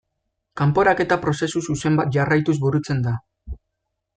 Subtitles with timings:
[0.61, 3.15] Kanporaketa prozesu zuzen bat jarraituz burutzen da.